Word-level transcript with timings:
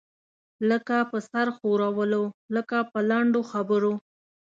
لکه 0.69 0.95
په 1.09 1.17
سر 1.29 1.47
ښورولو، 1.57 2.23
لکه 2.55 2.77
په 2.91 2.99
لنډو 3.09 3.41
خبرو. 3.51 3.93